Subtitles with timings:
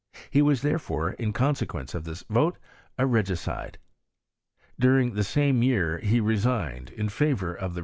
[0.31, 2.57] He wati>l therefore, in consequence of this vote,
[2.97, 3.77] a regicide.'
[4.79, 7.79] During the same year he resigned, in favour of the.